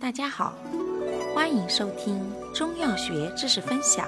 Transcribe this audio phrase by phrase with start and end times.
[0.00, 0.54] 大家好，
[1.34, 2.20] 欢迎收听
[2.52, 4.06] 中药学知识分享。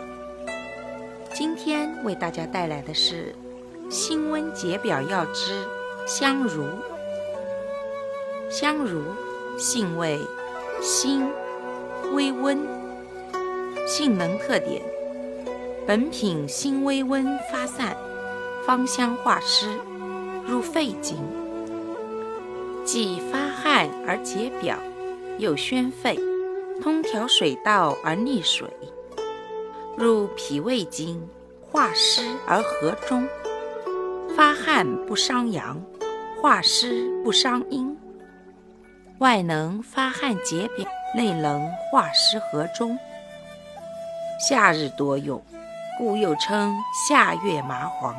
[1.32, 3.34] 今天为大家带来的是
[3.88, 5.64] 辛温解表药之
[6.06, 6.66] 香茹。
[8.50, 9.00] 香茹
[9.56, 10.20] 性味
[10.82, 11.30] 辛，
[12.12, 12.58] 微温，
[13.86, 14.82] 性能特点：
[15.86, 17.96] 本品辛微温发散，
[18.66, 19.78] 芳香化湿，
[20.46, 21.16] 入肺经，
[22.84, 24.76] 既发汗而解表。
[25.38, 26.18] 又宣肺，
[26.82, 28.68] 通调水道而利水，
[29.96, 31.28] 入脾胃经，
[31.60, 33.28] 化湿而和中。
[34.34, 35.78] 发汗不伤阳，
[36.40, 37.96] 化湿不伤阴。
[39.18, 42.98] 外能发汗解表，内能化湿和中。
[44.38, 45.42] 夏日多用，
[45.98, 46.74] 故又称
[47.08, 48.14] 夏月麻黄。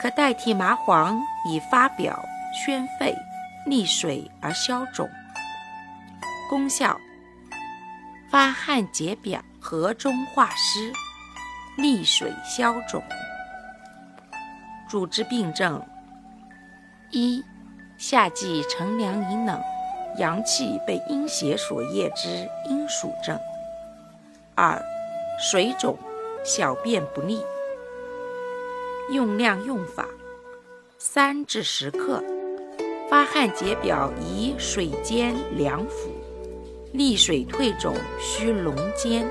[0.00, 1.20] 可代替麻黄
[1.50, 2.18] 以发表、
[2.54, 3.14] 宣肺、
[3.66, 5.08] 利水而消肿。
[6.54, 7.00] 功效：
[8.30, 10.92] 发汗解表，和中化湿，
[11.76, 13.02] 利水消肿。
[14.88, 15.84] 主治病症：
[17.10, 17.42] 一、
[17.98, 19.60] 夏季乘凉饮冷，
[20.18, 23.36] 阳气被阴邪所业之阴暑症；
[24.54, 24.80] 二、
[25.40, 25.98] 水肿，
[26.44, 27.44] 小便不利。
[29.10, 30.06] 用量用法：
[30.98, 32.22] 三至十克。
[33.10, 36.13] 发汗解表宜水煎凉服。
[36.94, 39.28] 利水退肿需龙煎。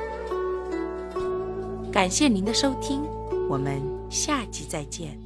[1.94, 3.02] 感谢您的收听，
[3.50, 5.18] 我们下集再见。